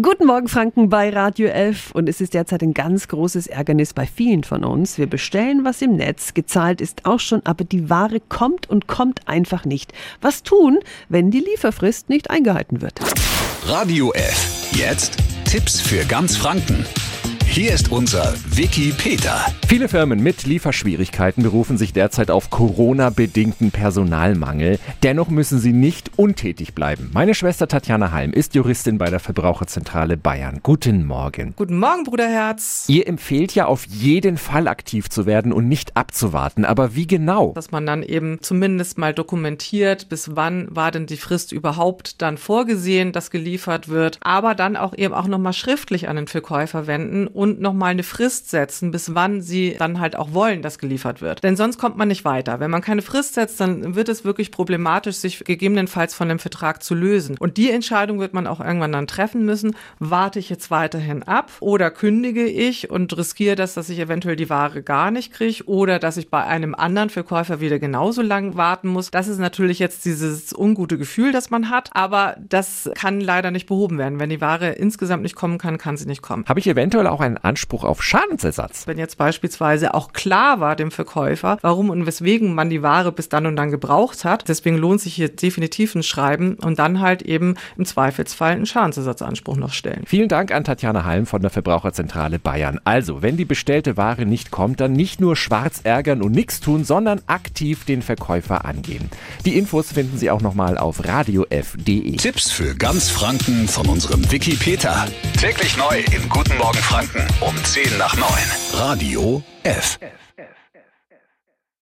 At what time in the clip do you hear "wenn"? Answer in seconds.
11.10-11.30, 52.60-52.70, 74.20-74.30, 78.86-78.98, 93.22-93.36